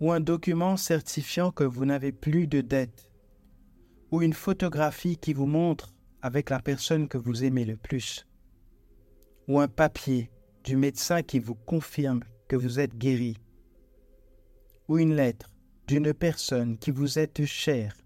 ou 0.00 0.12
un 0.12 0.20
document 0.20 0.76
certifiant 0.76 1.50
que 1.50 1.64
vous 1.64 1.84
n'avez 1.84 2.12
plus 2.12 2.46
de 2.46 2.60
dette, 2.60 3.10
ou 4.10 4.22
une 4.22 4.32
photographie 4.32 5.16
qui 5.16 5.32
vous 5.32 5.46
montre 5.46 5.94
avec 6.22 6.50
la 6.50 6.60
personne 6.60 7.08
que 7.08 7.18
vous 7.18 7.44
aimez 7.44 7.64
le 7.64 7.76
plus, 7.76 8.26
ou 9.48 9.60
un 9.60 9.68
papier 9.68 10.30
du 10.64 10.76
médecin 10.76 11.22
qui 11.22 11.38
vous 11.38 11.54
confirme 11.54 12.20
que 12.48 12.56
vous 12.56 12.80
êtes 12.80 12.96
guéri, 12.96 13.36
ou 14.88 14.98
une 14.98 15.14
lettre 15.14 15.50
d'une 15.86 16.12
personne 16.14 16.78
qui 16.78 16.90
vous 16.90 17.18
est 17.18 17.44
chère 17.44 17.96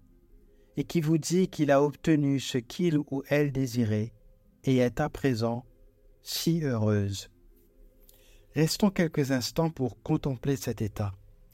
et 0.77 0.83
qui 0.83 1.01
vous 1.01 1.17
dit 1.17 1.49
qu'il 1.49 1.71
a 1.71 1.83
obtenu 1.83 2.39
ce 2.39 2.57
qu'il 2.57 2.97
ou 2.97 3.23
elle 3.29 3.51
désirait 3.51 4.13
et 4.63 4.77
est 4.77 4.99
à 4.99 5.09
présent 5.09 5.65
si 6.23 6.63
heureuse. 6.63 7.29
Restons 8.55 8.89
quelques 8.89 9.31
instants 9.31 9.69
pour 9.69 10.01
contempler 10.01 10.55
cet 10.55 10.81
état 10.81 11.13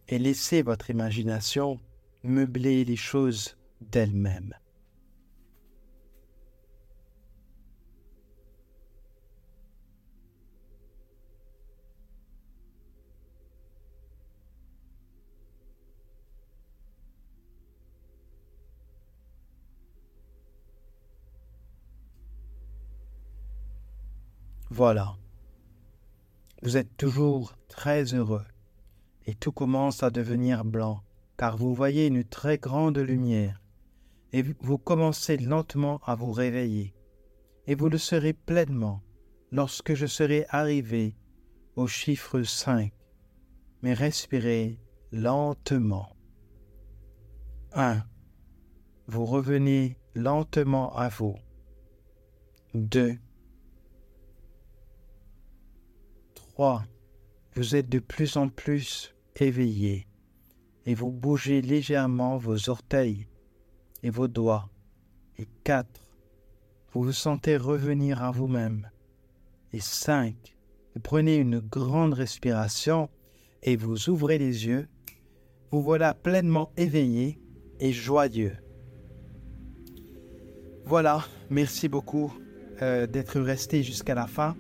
et 0.10 0.18
laissez 0.18 0.64
votre 0.64 0.90
imagination 0.90 1.80
meubler 2.24 2.84
les 2.84 2.96
choses 2.96 3.56
d'elle-même. 3.80 4.56
Voilà. 24.72 25.16
Vous 26.62 26.78
êtes 26.78 26.96
toujours 26.98 27.54
très 27.68 28.14
heureux 28.14 28.46
et 29.26 29.36
tout 29.36 29.52
commence 29.52 30.04
à 30.04 30.10
devenir 30.10 30.66
blanc 30.66 31.04
car 31.38 31.58
vous 31.58 31.74
voyez 31.74 32.08
une 32.08 32.24
très 32.24 32.58
grande 32.58 32.98
lumière 32.98 33.62
et 34.34 34.44
vous 34.62 34.78
commencez 34.78 35.38
lentement 35.38 36.02
à 36.06 36.16
vous 36.16 36.32
réveiller 36.32 36.94
et 37.68 37.76
vous 37.76 37.90
le 37.90 37.98
serez 37.98 38.34
pleinement 38.34 39.02
lorsque 39.52 39.94
je 39.94 40.06
serai 40.06 40.46
arrivé 40.50 41.16
au 41.76 41.88
chiffre 41.88 42.42
5. 42.42 42.92
Mais 43.82 43.94
respirez 43.94 44.80
lentement. 45.12 46.16
1. 47.74 48.04
Vous 49.08 49.26
revenez 49.26 49.98
lentement 50.16 50.96
à 50.96 51.10
vous. 51.10 51.36
2. 52.74 53.18
3. 56.36 56.84
Vous 57.60 57.76
êtes 57.76 57.90
de 57.90 58.00
plus 58.00 58.38
en 58.38 58.48
plus 58.48 59.14
éveillé 59.36 60.08
et 60.86 60.96
vous 60.96 61.12
bougez 61.12 61.62
légèrement 61.62 62.38
vos 62.38 62.70
orteils 62.70 63.28
et 64.02 64.10
vos 64.10 64.30
doigts. 64.30 64.70
Et 65.38 65.46
4. 65.66 65.86
Vous 66.94 67.04
vous 67.04 67.12
sentez 67.12 67.58
revenir 67.58 68.24
à 68.24 68.32
vous-même. 68.32 68.90
Et 69.74 69.82
5. 69.82 70.56
Vous 70.96 71.02
prenez 71.02 71.36
une 71.36 71.60
grande 71.60 72.14
respiration 72.14 73.10
et 73.62 73.76
vous 73.76 74.10
ouvrez 74.10 74.38
les 74.38 74.66
yeux. 74.66 74.88
Vous 75.70 75.82
voilà 75.82 76.14
pleinement 76.14 76.72
éveillé 76.78 77.42
et 77.82 77.92
joyeux. 77.92 78.56
Voilà, 80.86 81.26
merci 81.50 81.90
beaucoup 81.90 82.34
euh, 82.82 83.06
d'être 83.06 83.42
resté 83.42 83.84
jusqu'à 83.84 84.16
la 84.16 84.28
fin. 84.28 84.56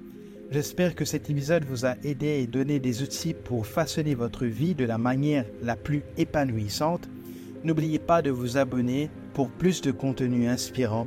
J'espère 0.52 0.96
que 0.96 1.06
cet 1.06 1.30
épisode 1.30 1.64
vous 1.66 1.86
a 1.86 1.94
aidé 2.04 2.40
et 2.42 2.48
donné 2.48 2.80
des 2.80 3.04
outils 3.04 3.36
pour 3.36 3.68
façonner 3.68 4.16
votre 4.16 4.46
vie 4.46 4.74
de 4.74 4.84
la 4.84 4.98
manière 4.98 5.46
la 5.62 5.76
plus 5.76 6.02
épanouissante. 6.18 7.08
N'oubliez 7.64 8.00
pas 8.00 8.24
de 8.24 8.32
vous 8.32 8.58
abonner 8.58 9.12
pour 9.36 9.52
plus 9.52 9.82
de 9.82 9.92
contenu 9.92 10.48
inspirant 10.48 11.06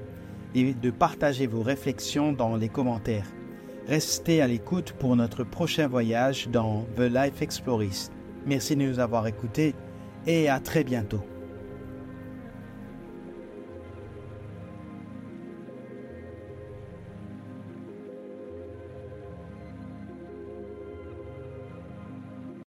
et 0.55 0.75
de 0.75 0.91
partager 0.93 1.49
vos 1.49 1.63
réflexions 1.63 2.33
dans 2.33 2.55
les 2.55 2.69
commentaires. 2.69 3.27
Restez 3.89 4.41
à 4.41 4.47
l'écoute 4.47 4.93
pour 4.93 5.17
notre 5.17 5.43
prochain 5.43 5.89
voyage 5.89 6.49
dans 6.49 6.87
The 6.97 7.11
Life 7.13 7.43
Explorist. 7.43 8.13
Merci 8.47 8.77
de 8.77 8.83
nous 8.83 9.01
avoir 9.01 9.27
écoutés 9.27 9.75
et 10.25 10.49
à 10.49 10.61
très 10.61 10.85
bientôt. 10.85 11.25